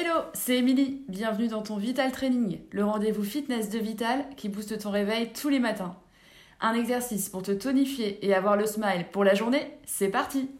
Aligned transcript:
Hello, 0.00 0.20
c'est 0.32 0.58
Émilie. 0.58 1.02
Bienvenue 1.08 1.48
dans 1.48 1.62
ton 1.62 1.76
Vital 1.76 2.12
Training, 2.12 2.60
le 2.70 2.84
rendez-vous 2.84 3.24
fitness 3.24 3.68
de 3.68 3.80
Vital 3.80 4.24
qui 4.36 4.48
booste 4.48 4.78
ton 4.78 4.92
réveil 4.92 5.32
tous 5.32 5.48
les 5.48 5.58
matins. 5.58 5.96
Un 6.60 6.74
exercice 6.74 7.28
pour 7.28 7.42
te 7.42 7.50
tonifier 7.50 8.24
et 8.24 8.32
avoir 8.32 8.56
le 8.56 8.64
smile 8.64 9.06
pour 9.10 9.24
la 9.24 9.34
journée, 9.34 9.72
c'est 9.86 10.06
parti 10.06 10.50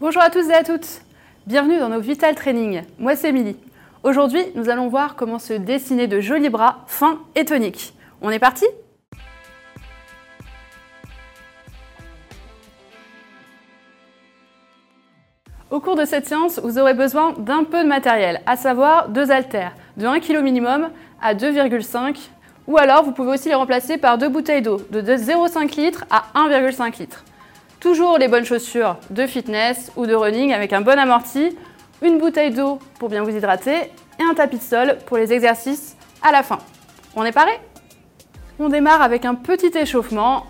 Bonjour 0.00 0.20
à 0.20 0.30
tous 0.30 0.50
et 0.50 0.54
à 0.54 0.64
toutes 0.64 1.02
Bienvenue 1.46 1.78
dans 1.78 1.90
nos 1.90 2.00
Vital 2.00 2.34
Training. 2.34 2.82
Moi 2.98 3.14
c'est 3.14 3.28
Émilie. 3.28 3.56
Aujourd'hui, 4.02 4.42
nous 4.56 4.68
allons 4.68 4.88
voir 4.88 5.14
comment 5.14 5.38
se 5.38 5.52
dessiner 5.52 6.08
de 6.08 6.18
jolis 6.18 6.50
bras 6.50 6.82
fins 6.88 7.20
et 7.36 7.44
toniques. 7.44 7.94
On 8.20 8.30
est 8.30 8.40
parti? 8.40 8.64
Au 15.70 15.78
cours 15.78 15.94
de 15.94 16.04
cette 16.04 16.26
séance, 16.26 16.58
vous 16.58 16.80
aurez 16.80 16.94
besoin 16.94 17.32
d'un 17.38 17.62
peu 17.62 17.84
de 17.84 17.88
matériel, 17.88 18.40
à 18.44 18.56
savoir 18.56 19.08
deux 19.08 19.30
haltères, 19.30 19.72
de 19.96 20.04
1 20.04 20.18
kg 20.18 20.42
minimum 20.42 20.88
à 21.22 21.32
2,5 21.32 22.16
ou 22.66 22.76
alors 22.76 23.04
vous 23.04 23.12
pouvez 23.12 23.30
aussi 23.30 23.48
les 23.48 23.54
remplacer 23.54 23.96
par 23.96 24.18
deux 24.18 24.28
bouteilles 24.28 24.62
d'eau 24.62 24.80
de 24.90 25.00
0,5 25.00 25.76
litres 25.76 26.06
à 26.10 26.24
1,5 26.34 26.98
litre. 26.98 27.24
Toujours 27.78 28.18
les 28.18 28.26
bonnes 28.26 28.44
chaussures 28.44 28.96
de 29.10 29.28
fitness 29.28 29.92
ou 29.94 30.06
de 30.06 30.14
running 30.14 30.52
avec 30.52 30.72
un 30.72 30.80
bon 30.80 30.98
amorti, 30.98 31.56
une 32.02 32.18
bouteille 32.18 32.50
d'eau 32.50 32.80
pour 32.98 33.08
bien 33.08 33.22
vous 33.22 33.30
hydrater 33.30 33.92
et 34.18 34.22
un 34.28 34.34
tapis 34.34 34.58
de 34.58 34.62
sol 34.62 34.98
pour 35.06 35.18
les 35.18 35.32
exercices 35.32 35.96
à 36.20 36.32
la 36.32 36.42
fin. 36.42 36.58
On 37.14 37.24
est 37.24 37.32
paré? 37.32 37.52
On 38.58 38.68
démarre 38.68 39.02
avec 39.02 39.24
un 39.24 39.36
petit 39.36 39.70
échauffement, 39.78 40.46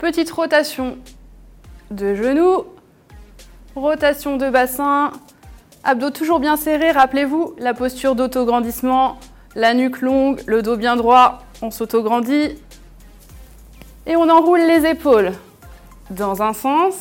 petite 0.00 0.30
rotation 0.32 0.98
de 1.92 2.16
genoux, 2.16 2.64
rotation 3.74 4.36
de 4.36 4.50
bassin, 4.50 5.12
abdos 5.82 6.10
toujours 6.10 6.40
bien 6.40 6.56
serrés. 6.56 6.92
Rappelez-vous 6.92 7.54
la 7.58 7.74
posture 7.74 8.14
d'autograndissement, 8.14 9.18
la 9.54 9.74
nuque 9.74 10.00
longue, 10.00 10.40
le 10.46 10.62
dos 10.62 10.76
bien 10.76 10.96
droit, 10.96 11.42
on 11.62 11.70
s'autograndit. 11.70 12.58
Et 14.06 14.16
on 14.16 14.28
enroule 14.28 14.60
les 14.60 14.86
épaules 14.86 15.32
dans 16.10 16.42
un 16.42 16.52
sens, 16.52 16.94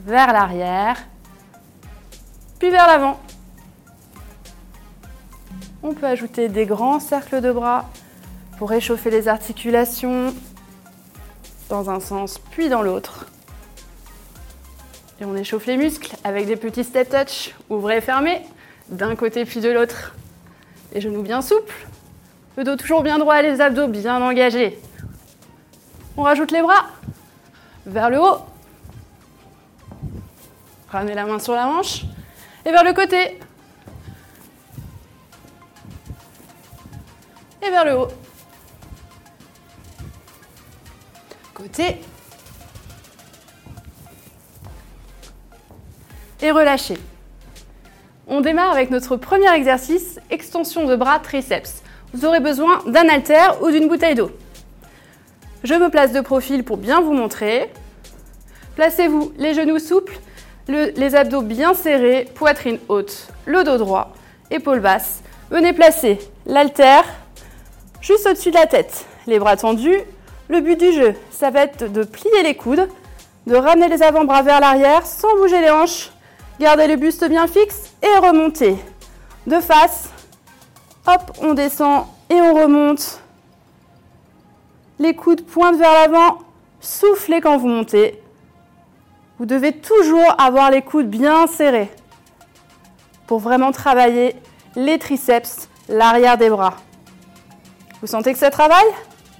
vers 0.00 0.32
l'arrière, 0.32 0.96
puis 2.58 2.70
vers 2.70 2.86
l'avant. 2.86 3.18
On 5.82 5.92
peut 5.92 6.06
ajouter 6.06 6.48
des 6.48 6.66
grands 6.66 7.00
cercles 7.00 7.40
de 7.40 7.52
bras 7.52 7.86
pour 8.58 8.70
réchauffer 8.70 9.10
les 9.10 9.28
articulations 9.28 10.32
dans 11.68 11.90
un 11.90 12.00
sens 12.00 12.38
puis 12.50 12.68
dans 12.68 12.82
l'autre. 12.82 13.26
Et 15.20 15.24
on 15.24 15.34
échauffe 15.34 15.66
les 15.66 15.76
muscles 15.76 16.14
avec 16.24 16.46
des 16.46 16.56
petits 16.56 16.84
step 16.84 17.08
touch, 17.08 17.54
ouvrez 17.70 17.98
et 17.98 18.00
fermez, 18.00 18.42
d'un 18.88 19.16
côté 19.16 19.44
puis 19.44 19.60
de 19.60 19.70
l'autre. 19.70 20.14
Les 20.92 21.00
genoux 21.00 21.22
bien 21.22 21.40
souples, 21.40 21.86
le 22.56 22.64
dos 22.64 22.76
toujours 22.76 23.02
bien 23.02 23.18
droit, 23.18 23.40
les 23.40 23.60
abdos 23.60 23.88
bien 23.88 24.20
engagés. 24.20 24.78
On 26.16 26.22
rajoute 26.22 26.50
les 26.50 26.62
bras 26.62 26.86
vers 27.86 28.10
le 28.10 28.20
haut. 28.20 28.38
Ramenez 30.88 31.14
la 31.14 31.26
main 31.26 31.38
sur 31.38 31.54
la 31.54 31.68
hanche 31.68 32.02
et 32.64 32.70
vers 32.70 32.84
le 32.84 32.92
côté. 32.92 33.38
Et 37.62 37.70
vers 37.70 37.84
le 37.84 37.98
haut. 37.98 38.08
Côté 41.54 42.00
et 46.42 46.50
relâchez. 46.50 46.98
On 48.28 48.40
démarre 48.40 48.72
avec 48.72 48.90
notre 48.90 49.16
premier 49.16 49.52
exercice, 49.54 50.18
extension 50.30 50.86
de 50.86 50.96
bras 50.96 51.20
triceps. 51.20 51.82
Vous 52.12 52.24
aurez 52.24 52.40
besoin 52.40 52.82
d'un 52.86 53.08
haltère 53.08 53.62
ou 53.62 53.70
d'une 53.70 53.88
bouteille 53.88 54.14
d'eau. 54.14 54.30
Je 55.62 55.74
me 55.74 55.90
place 55.90 56.12
de 56.12 56.20
profil 56.20 56.64
pour 56.64 56.76
bien 56.76 57.00
vous 57.00 57.12
montrer. 57.12 57.70
Placez-vous 58.74 59.32
les 59.38 59.54
genoux 59.54 59.78
souples, 59.78 60.18
les 60.68 61.14
abdos 61.14 61.42
bien 61.42 61.74
serrés, 61.74 62.28
poitrine 62.34 62.78
haute, 62.88 63.28
le 63.44 63.64
dos 63.64 63.78
droit, 63.78 64.12
épaules 64.50 64.80
basses. 64.80 65.22
Venez 65.50 65.72
placer 65.72 66.18
l'haltère 66.46 67.04
juste 68.00 68.26
au-dessus 68.26 68.50
de 68.50 68.56
la 68.56 68.66
tête, 68.66 69.06
les 69.26 69.38
bras 69.38 69.56
tendus. 69.56 70.00
Le 70.48 70.60
but 70.60 70.78
du 70.78 70.92
jeu, 70.92 71.14
ça 71.30 71.50
va 71.50 71.62
être 71.62 71.92
de 71.92 72.04
plier 72.04 72.42
les 72.42 72.54
coudes, 72.54 72.88
de 73.46 73.56
ramener 73.56 73.88
les 73.88 74.02
avant-bras 74.02 74.42
vers 74.42 74.60
l'arrière 74.60 75.06
sans 75.06 75.34
bouger 75.36 75.60
les 75.60 75.70
hanches 75.70 76.10
Gardez 76.58 76.86
le 76.86 76.96
buste 76.96 77.28
bien 77.28 77.46
fixe 77.46 77.92
et 78.02 78.18
remontez. 78.18 78.76
De 79.46 79.60
face. 79.60 80.08
Hop, 81.06 81.38
on 81.42 81.54
descend 81.54 82.06
et 82.30 82.40
on 82.40 82.54
remonte. 82.54 83.20
Les 84.98 85.14
coudes 85.14 85.44
pointent 85.44 85.76
vers 85.76 85.92
l'avant. 85.92 86.38
Soufflez 86.80 87.40
quand 87.40 87.58
vous 87.58 87.68
montez. 87.68 88.22
Vous 89.38 89.44
devez 89.44 89.72
toujours 89.72 90.34
avoir 90.38 90.70
les 90.70 90.82
coudes 90.82 91.10
bien 91.10 91.46
serrés 91.46 91.90
pour 93.26 93.38
vraiment 93.38 93.72
travailler 93.72 94.36
les 94.76 94.98
triceps, 94.98 95.68
l'arrière 95.88 96.38
des 96.38 96.48
bras. 96.48 96.76
Vous 98.00 98.06
sentez 98.06 98.32
que 98.32 98.38
ça 98.38 98.50
travaille? 98.50 98.86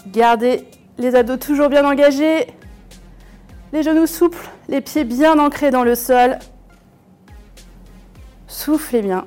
Gardez 0.08 0.68
les 0.98 1.14
ados 1.14 1.38
toujours 1.38 1.68
bien 1.68 1.84
engagés, 1.86 2.46
les 3.72 3.82
genoux 3.82 4.06
souples, 4.06 4.48
les 4.68 4.80
pieds 4.80 5.04
bien 5.04 5.38
ancrés 5.38 5.70
dans 5.70 5.84
le 5.84 5.94
sol. 5.94 6.38
Soufflez 8.66 9.00
bien. 9.00 9.24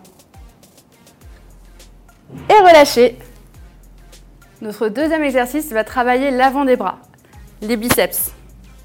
Et 2.50 2.61
relâchez. 2.61 3.17
Notre 4.61 4.89
deuxième 4.89 5.23
exercice 5.23 5.72
va 5.72 5.85
travailler 5.85 6.29
l'avant 6.29 6.66
des 6.66 6.75
bras, 6.75 6.97
les 7.61 7.78
biceps. 7.78 8.33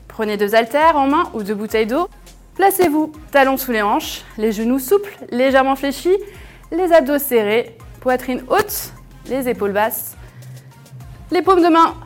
Prenez 0.06 0.37
deux 0.37 0.54
haltères 0.54 0.97
en 0.97 1.09
main 1.09 1.25
ou 1.34 1.43
deux 1.43 1.56
bouteilles 1.56 1.88
d'eau. 1.88 2.09
Placez-vous 2.54 3.10
talons 3.32 3.56
sous 3.56 3.72
les 3.72 3.82
hanches, 3.82 4.22
les 4.38 4.53
genoux 4.53 4.78
souples, 4.78 5.16
légèrement 5.32 5.75
fléchis, 5.75 6.16
les 6.70 6.93
abdos 6.93 7.19
serrés, 7.19 7.76
poitrine 8.00 8.44
haute, 8.48 8.93
les 9.26 9.48
épaules 9.48 9.72
basses. 9.72 10.16
Les 11.32 11.43
paumes 11.43 11.64
de 11.64 11.69
main 11.69 11.97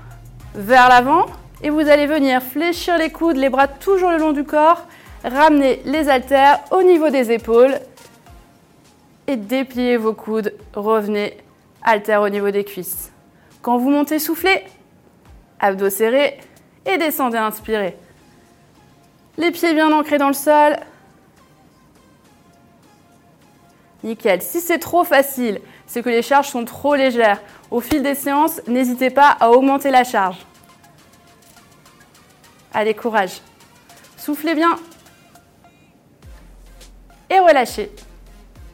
vers 0.54 0.88
l'avant 0.88 1.26
et 1.62 1.68
vous 1.68 1.86
allez 1.86 2.06
venir 2.06 2.42
fléchir 2.42 2.96
les 2.96 3.10
coudes, 3.10 3.36
les 3.36 3.50
bras 3.50 3.68
toujours 3.68 4.10
le 4.10 4.16
long 4.16 4.32
du 4.32 4.44
corps, 4.44 4.86
ramener 5.22 5.82
les 5.84 6.08
haltères 6.08 6.60
au 6.70 6.82
niveau 6.82 7.10
des 7.10 7.30
épaules 7.30 7.74
et 9.28 9.36
dépliez 9.36 9.96
vos 9.96 10.14
coudes. 10.14 10.54
Revenez, 10.74 11.36
haltère 11.82 12.22
au 12.22 12.28
niveau 12.28 12.50
des 12.50 12.64
cuisses. 12.64 13.12
Quand 13.62 13.78
vous 13.78 13.90
montez, 13.90 14.18
soufflez, 14.18 14.64
abdos 15.60 15.90
serrés 15.90 16.40
et 16.86 16.96
descendez, 16.96 17.36
inspirez. 17.36 17.96
Les 19.36 19.52
pieds 19.52 19.74
bien 19.74 19.92
ancrés 19.92 20.18
dans 20.18 20.28
le 20.28 20.34
sol. 20.34 20.76
Nickel. 24.02 24.40
Si 24.42 24.60
c'est 24.60 24.78
trop 24.78 25.04
facile, 25.04 25.60
c'est 25.86 26.02
que 26.02 26.08
les 26.08 26.22
charges 26.22 26.48
sont 26.48 26.64
trop 26.64 26.94
légères. 26.94 27.40
Au 27.70 27.80
fil 27.80 28.02
des 28.02 28.14
séances, 28.14 28.62
n'hésitez 28.66 29.10
pas 29.10 29.36
à 29.38 29.50
augmenter 29.50 29.90
la 29.90 30.04
charge. 30.04 30.38
Allez, 32.72 32.94
courage. 32.94 33.42
Soufflez 34.16 34.54
bien. 34.54 34.78
Et 37.28 37.38
relâchez. 37.40 37.90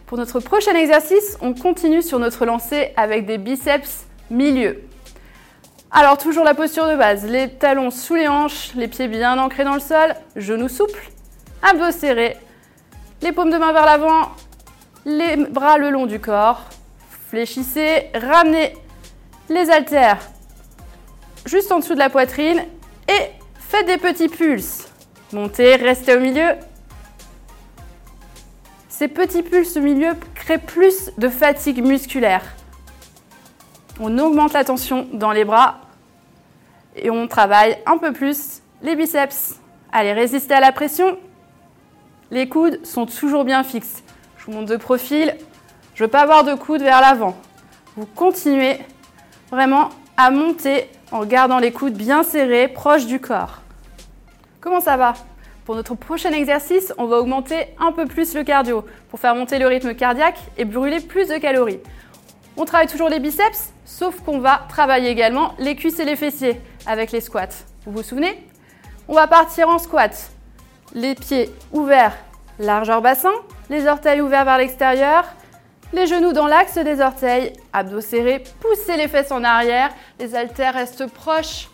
Pour 0.06 0.18
notre 0.18 0.40
prochain 0.40 0.74
exercice, 0.74 1.38
on 1.40 1.54
continue 1.54 2.02
sur 2.02 2.18
notre 2.18 2.44
lancée 2.44 2.92
avec 2.96 3.26
des 3.26 3.38
biceps 3.38 4.06
milieu. 4.30 4.82
Alors 5.90 6.18
toujours 6.18 6.44
la 6.44 6.54
posture 6.54 6.88
de 6.88 6.96
base, 6.96 7.24
les 7.24 7.48
talons 7.48 7.90
sous 7.90 8.14
les 8.14 8.28
hanches, 8.28 8.74
les 8.74 8.88
pieds 8.88 9.08
bien 9.08 9.38
ancrés 9.38 9.64
dans 9.64 9.74
le 9.74 9.80
sol, 9.80 10.14
genoux 10.36 10.68
souples, 10.68 11.10
abdos 11.62 11.92
serrés, 11.92 12.36
les 13.22 13.32
paumes 13.32 13.50
de 13.50 13.58
main 13.58 13.72
vers 13.72 13.86
l'avant, 13.86 14.32
les 15.04 15.36
bras 15.36 15.78
le 15.78 15.90
long 15.90 16.06
du 16.06 16.20
corps. 16.20 16.62
Fléchissez, 17.28 18.10
ramenez 18.14 18.74
les 19.48 19.70
haltères 19.70 20.18
juste 21.46 21.70
en 21.72 21.78
dessous 21.78 21.94
de 21.94 21.98
la 21.98 22.10
poitrine 22.10 22.64
et 23.08 23.30
faites 23.58 23.86
des 23.86 23.98
petits 23.98 24.28
pulses. 24.28 24.88
Montez, 25.32 25.76
restez 25.76 26.16
au 26.16 26.20
milieu, 26.20 26.54
ces 28.96 29.08
petits 29.08 29.42
pulses 29.42 29.76
au 29.76 29.80
milieu 29.80 30.12
créent 30.36 30.56
plus 30.56 31.10
de 31.18 31.28
fatigue 31.28 31.84
musculaire. 31.84 32.44
On 33.98 34.18
augmente 34.18 34.52
la 34.52 34.62
tension 34.62 35.08
dans 35.12 35.32
les 35.32 35.44
bras 35.44 35.80
et 36.94 37.10
on 37.10 37.26
travaille 37.26 37.76
un 37.86 37.98
peu 37.98 38.12
plus 38.12 38.62
les 38.82 38.94
biceps. 38.94 39.56
Allez, 39.90 40.12
résistez 40.12 40.54
à 40.54 40.60
la 40.60 40.70
pression. 40.70 41.18
Les 42.30 42.48
coudes 42.48 42.86
sont 42.86 43.04
toujours 43.06 43.42
bien 43.42 43.64
fixes. 43.64 44.04
Je 44.38 44.46
vous 44.46 44.52
montre 44.52 44.70
de 44.70 44.76
profil. 44.76 45.34
Je 45.96 46.02
ne 46.04 46.06
veux 46.06 46.10
pas 46.10 46.20
avoir 46.20 46.44
de 46.44 46.54
coudes 46.54 46.82
vers 46.82 47.00
l'avant. 47.00 47.36
Vous 47.96 48.06
continuez 48.06 48.78
vraiment 49.50 49.88
à 50.16 50.30
monter 50.30 50.88
en 51.10 51.24
gardant 51.24 51.58
les 51.58 51.72
coudes 51.72 51.94
bien 51.94 52.22
serrés, 52.22 52.68
proches 52.68 53.06
du 53.06 53.18
corps. 53.18 53.60
Comment 54.60 54.80
ça 54.80 54.96
va? 54.96 55.14
Pour 55.64 55.76
notre 55.76 55.94
prochain 55.94 56.30
exercice, 56.32 56.92
on 56.98 57.06
va 57.06 57.16
augmenter 57.16 57.68
un 57.78 57.90
peu 57.90 58.04
plus 58.04 58.34
le 58.34 58.44
cardio 58.44 58.84
pour 59.08 59.18
faire 59.18 59.34
monter 59.34 59.58
le 59.58 59.66
rythme 59.66 59.94
cardiaque 59.94 60.38
et 60.58 60.66
brûler 60.66 61.00
plus 61.00 61.28
de 61.28 61.38
calories. 61.38 61.80
On 62.58 62.66
travaille 62.66 62.86
toujours 62.86 63.08
les 63.08 63.18
biceps, 63.18 63.72
sauf 63.86 64.20
qu'on 64.20 64.40
va 64.40 64.66
travailler 64.68 65.08
également 65.08 65.54
les 65.58 65.74
cuisses 65.74 65.98
et 66.00 66.04
les 66.04 66.16
fessiers 66.16 66.60
avec 66.86 67.12
les 67.12 67.22
squats. 67.22 67.48
Vous 67.86 67.92
vous 67.92 68.02
souvenez? 68.02 68.46
On 69.08 69.14
va 69.14 69.26
partir 69.26 69.68
en 69.68 69.78
squat. 69.78 70.30
Les 70.94 71.14
pieds 71.14 71.50
ouverts, 71.72 72.16
largeur 72.58 73.00
bassin, 73.00 73.32
les 73.70 73.86
orteils 73.86 74.20
ouverts 74.20 74.44
vers 74.44 74.58
l'extérieur, 74.58 75.24
les 75.94 76.06
genoux 76.06 76.32
dans 76.32 76.46
l'axe 76.46 76.76
des 76.76 77.00
orteils, 77.00 77.54
abdos 77.72 78.02
serrés, 78.02 78.44
poussez 78.60 78.96
les 78.96 79.08
fesses 79.08 79.32
en 79.32 79.42
arrière, 79.42 79.90
les 80.20 80.34
haltères 80.34 80.74
restent 80.74 81.06
proches 81.06 81.68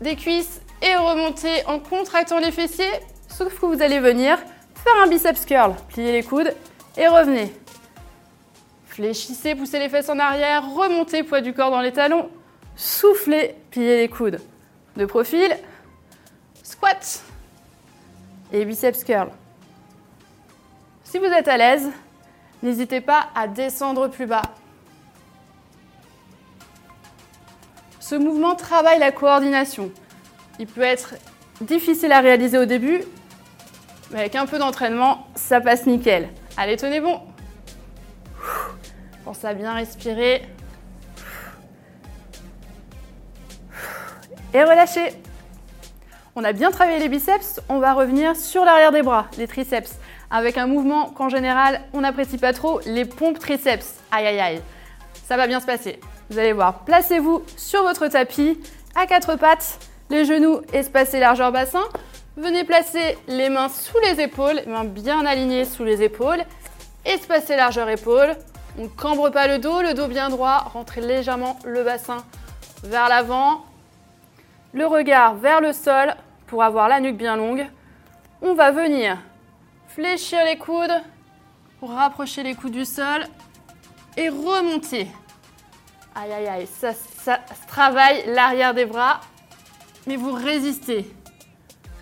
des 0.00 0.16
cuisses 0.16 0.60
et 0.82 0.94
remontez 0.96 1.64
en 1.66 1.78
contractant 1.78 2.38
les 2.38 2.52
fessiers, 2.52 2.90
sauf 3.28 3.58
que 3.58 3.66
vous 3.66 3.82
allez 3.82 4.00
venir 4.00 4.38
faire 4.74 5.02
un 5.02 5.06
biceps 5.06 5.46
curl, 5.46 5.74
pliez 5.88 6.12
les 6.12 6.22
coudes 6.22 6.54
et 6.96 7.06
revenez. 7.06 7.52
Fléchissez, 8.86 9.54
poussez 9.54 9.78
les 9.78 9.88
fesses 9.88 10.08
en 10.08 10.18
arrière, 10.18 10.68
remontez 10.74 11.22
poids 11.22 11.40
du 11.40 11.54
corps 11.54 11.70
dans 11.70 11.80
les 11.80 11.92
talons, 11.92 12.28
soufflez, 12.76 13.54
pliez 13.70 13.96
les 13.98 14.08
coudes. 14.08 14.40
De 14.96 15.06
profil, 15.06 15.56
squat 16.62 17.22
et 18.52 18.64
biceps 18.66 19.04
curl. 19.04 19.30
Si 21.04 21.18
vous 21.18 21.24
êtes 21.24 21.48
à 21.48 21.56
l'aise, 21.56 21.90
N'hésitez 22.62 23.00
pas 23.00 23.28
à 23.34 23.48
descendre 23.48 24.06
plus 24.06 24.26
bas. 24.26 24.42
Ce 27.98 28.14
mouvement 28.14 28.54
travaille 28.54 29.00
la 29.00 29.10
coordination. 29.10 29.90
Il 30.58 30.66
peut 30.66 30.82
être 30.82 31.14
difficile 31.60 32.12
à 32.12 32.20
réaliser 32.20 32.58
au 32.58 32.64
début, 32.64 33.02
mais 34.10 34.20
avec 34.20 34.36
un 34.36 34.46
peu 34.46 34.58
d'entraînement, 34.58 35.26
ça 35.34 35.60
passe 35.60 35.86
nickel. 35.86 36.28
Allez, 36.56 36.76
tenez 36.76 37.00
bon. 37.00 37.20
Pensez 39.24 39.46
à 39.46 39.54
bien 39.54 39.74
respirer. 39.74 40.42
Et 44.54 44.62
relâchez. 44.62 45.14
On 46.34 46.44
a 46.44 46.52
bien 46.52 46.70
travaillé 46.70 46.98
les 46.98 47.08
biceps, 47.08 47.60
on 47.68 47.78
va 47.78 47.92
revenir 47.92 48.36
sur 48.36 48.64
l'arrière 48.64 48.90
des 48.90 49.02
bras, 49.02 49.26
les 49.36 49.46
triceps 49.46 49.98
avec 50.30 50.56
un 50.56 50.66
mouvement 50.66 51.10
qu'en 51.10 51.28
général 51.28 51.82
on 51.92 52.00
n'apprécie 52.00 52.38
pas 52.38 52.54
trop, 52.54 52.80
les 52.86 53.04
pompes 53.04 53.38
triceps. 53.38 54.00
Aïe 54.10 54.26
aïe 54.26 54.40
aïe, 54.40 54.62
ça 55.26 55.36
va 55.36 55.46
bien 55.46 55.60
se 55.60 55.66
passer. 55.66 56.00
Vous 56.30 56.38
allez 56.38 56.54
voir, 56.54 56.84
placez-vous 56.86 57.42
sur 57.56 57.82
votre 57.82 58.08
tapis 58.08 58.58
à 58.94 59.06
quatre 59.06 59.36
pattes, 59.36 59.78
les 60.12 60.26
genoux 60.26 60.60
espacés 60.74 61.18
largeur 61.18 61.50
bassin. 61.52 61.82
Venez 62.36 62.64
placer 62.64 63.18
les 63.28 63.48
mains 63.48 63.68
sous 63.68 63.98
les 64.04 64.20
épaules, 64.20 64.56
les 64.64 64.70
mains 64.70 64.84
bien 64.84 65.24
alignées 65.24 65.64
sous 65.64 65.84
les 65.84 66.02
épaules, 66.02 66.42
espacez 67.04 67.56
largeur 67.56 67.88
épaules. 67.88 68.36
On 68.78 68.84
ne 68.84 68.88
cambre 68.88 69.30
pas 69.30 69.48
le 69.48 69.58
dos, 69.58 69.80
le 69.82 69.94
dos 69.94 70.08
bien 70.08 70.28
droit, 70.28 70.70
rentrez 70.72 71.00
légèrement 71.00 71.58
le 71.64 71.82
bassin 71.82 72.18
vers 72.84 73.08
l'avant, 73.08 73.64
le 74.72 74.86
regard 74.86 75.34
vers 75.34 75.60
le 75.60 75.72
sol 75.72 76.14
pour 76.46 76.62
avoir 76.62 76.88
la 76.88 77.00
nuque 77.00 77.16
bien 77.16 77.36
longue. 77.36 77.66
On 78.42 78.54
va 78.54 78.70
venir 78.70 79.18
Fléchir 79.88 80.44
les 80.44 80.56
coudes 80.56 81.02
rapprocher 81.82 82.44
les 82.44 82.54
coudes 82.54 82.72
du 82.72 82.84
sol 82.84 83.24
et 84.16 84.28
remonter. 84.28 85.08
Aïe 86.14 86.32
aïe 86.32 86.46
aïe, 86.46 86.66
ça, 86.66 86.92
ça 86.94 87.40
travaille 87.66 88.22
l'arrière 88.26 88.72
des 88.72 88.84
bras, 88.84 89.20
mais 90.06 90.16
vous 90.16 90.32
résistez. 90.32 91.14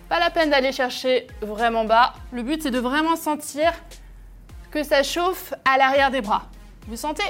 Pas 0.09 0.19
la 0.19 0.29
peine 0.29 0.49
d'aller 0.49 0.71
chercher 0.71 1.27
vraiment 1.41 1.85
bas. 1.85 2.13
Le 2.31 2.43
but 2.43 2.61
c'est 2.61 2.71
de 2.71 2.79
vraiment 2.79 3.15
sentir 3.15 3.73
que 4.69 4.83
ça 4.83 5.03
chauffe 5.03 5.53
à 5.65 5.77
l'arrière 5.77 6.11
des 6.11 6.21
bras. 6.21 6.43
Vous 6.87 6.97
sentez? 6.97 7.23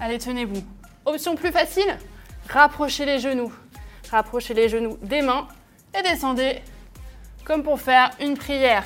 Allez, 0.00 0.18
tenez-vous. 0.18 0.62
Option 1.04 1.36
plus 1.36 1.52
facile, 1.52 1.98
rapprochez 2.48 3.04
les 3.04 3.18
genoux. 3.18 3.52
Rapprochez 4.10 4.54
les 4.54 4.68
genoux 4.68 4.98
des 5.02 5.22
mains 5.22 5.48
et 5.98 6.02
descendez 6.02 6.60
comme 7.44 7.62
pour 7.62 7.80
faire 7.80 8.10
une 8.20 8.36
prière. 8.36 8.84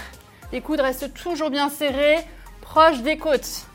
Les 0.53 0.61
coudes 0.61 0.81
restent 0.81 1.13
toujours 1.15 1.51
bien 1.51 1.69
serrés, 1.69 2.19
proches 2.61 3.01
des 3.03 3.19
côtes. 3.19 3.67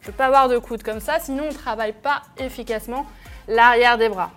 Je 0.00 0.06
ne 0.06 0.12
veux 0.12 0.16
pas 0.16 0.26
avoir 0.26 0.48
de 0.48 0.58
coudes 0.58 0.82
comme 0.82 1.00
ça, 1.00 1.18
sinon 1.18 1.44
on 1.44 1.52
ne 1.52 1.52
travaille 1.52 1.92
pas 1.92 2.22
efficacement 2.38 3.06
l'arrière 3.48 3.98
des 3.98 4.08
bras. 4.08 4.30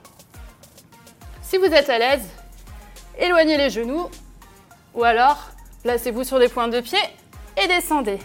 Si 1.53 1.59
vous 1.59 1.65
êtes 1.65 1.87
à 1.87 1.99
l'aise, 1.99 2.27
éloignez 3.15 3.59
les 3.59 3.69
genoux 3.69 4.09
ou 4.95 5.03
alors 5.03 5.51
placez-vous 5.83 6.23
sur 6.23 6.39
des 6.39 6.49
pointes 6.49 6.73
de 6.73 6.81
pied 6.81 6.97
et 7.61 7.67
descendez. 7.67 8.17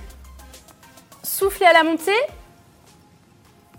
Soufflez 1.22 1.66
à 1.66 1.74
la 1.74 1.84
montée 1.84 2.22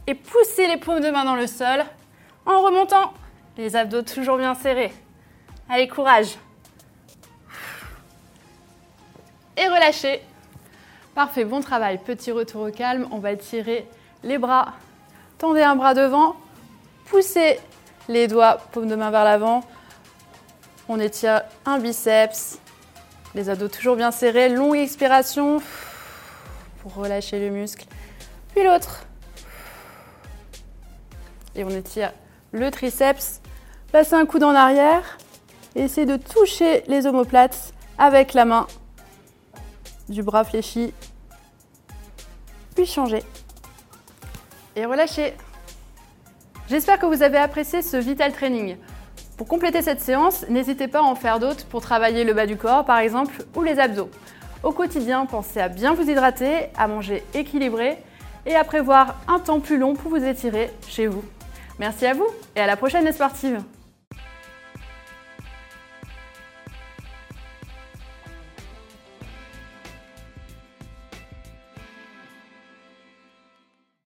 et 0.05 0.13
poussez 0.13 0.67
les 0.67 0.77
paumes 0.77 0.99
de 0.99 1.09
main 1.09 1.25
dans 1.25 1.33
le 1.33 1.47
sol 1.47 1.83
en 2.45 2.61
remontant. 2.61 3.11
Les 3.57 3.75
abdos 3.75 4.03
toujours 4.03 4.37
bien 4.37 4.53
serrés. 4.53 4.93
Allez, 5.67 5.87
courage. 5.87 6.37
et 9.57 9.67
relâchez. 9.67 10.21
Parfait, 11.15 11.43
bon 11.43 11.61
travail. 11.61 11.97
Petit 11.97 12.31
retour 12.31 12.67
au 12.67 12.71
calme. 12.71 13.07
On 13.09 13.17
va 13.17 13.35
tirer 13.35 13.87
les 14.21 14.37
bras. 14.37 14.73
Tendez 15.39 15.63
un 15.63 15.75
bras 15.75 15.95
devant. 15.95 16.35
Poussez 17.05 17.59
les 18.09 18.27
doigts, 18.27 18.57
paume 18.71 18.87
de 18.87 18.95
main 18.95 19.11
vers 19.11 19.23
l'avant. 19.23 19.63
On 20.89 20.99
étire 20.99 21.43
un 21.65 21.77
biceps. 21.79 22.57
Les 23.35 23.49
abdos 23.49 23.69
toujours 23.69 23.95
bien 23.95 24.11
serrés. 24.11 24.49
Longue 24.49 24.75
expiration 24.75 25.61
pour 26.81 26.95
relâcher 26.95 27.39
le 27.39 27.51
muscle. 27.51 27.85
Puis 28.53 28.63
l'autre. 28.63 29.05
Et 31.55 31.63
on 31.63 31.69
étire 31.69 32.11
le 32.51 32.71
triceps. 32.71 33.41
Passez 33.91 34.15
un 34.15 34.25
coude 34.25 34.43
en 34.43 34.55
arrière. 34.55 35.17
essayez 35.75 36.07
de 36.07 36.17
toucher 36.17 36.83
les 36.87 37.05
omoplates 37.05 37.73
avec 37.99 38.33
la 38.33 38.45
main 38.45 38.65
du 40.07 40.23
bras 40.23 40.43
fléchi, 40.43 40.91
puis 42.73 42.87
changer. 42.87 43.23
Et 44.75 44.85
relâcher. 44.85 45.35
J'espère 46.69 46.99
que 46.99 47.07
vous 47.07 47.23
avez 47.23 47.39
apprécié 47.39 47.81
ce 47.81 47.97
Vital 47.97 48.31
Training. 48.31 48.77
Pour 49.37 49.47
compléter 49.47 49.81
cette 49.81 50.01
séance, 50.01 50.45
n'hésitez 50.49 50.87
pas 50.87 50.99
à 50.99 51.01
en 51.01 51.15
faire 51.15 51.39
d'autres 51.39 51.65
pour 51.65 51.81
travailler 51.81 52.23
le 52.23 52.33
bas 52.33 52.45
du 52.45 52.57
corps 52.57 52.85
par 52.85 52.99
exemple 52.99 53.43
ou 53.55 53.63
les 53.63 53.79
abdos. 53.79 54.11
Au 54.61 54.71
quotidien, 54.71 55.25
pensez 55.25 55.59
à 55.59 55.67
bien 55.67 55.95
vous 55.95 56.07
hydrater, 56.07 56.67
à 56.77 56.87
manger 56.87 57.23
équilibré 57.33 57.97
et 58.45 58.55
à 58.55 58.63
prévoir 58.63 59.15
un 59.27 59.39
temps 59.39 59.61
plus 59.61 59.79
long 59.79 59.95
pour 59.95 60.11
vous 60.11 60.23
étirer 60.23 60.69
chez 60.87 61.07
vous. 61.07 61.23
Merci 61.79 62.05
à 62.05 62.13
vous 62.13 62.27
et 62.55 62.59
à 62.59 62.67
la 62.67 62.77
prochaine 62.77 63.05
les 63.05 63.13
sportives 63.13 63.63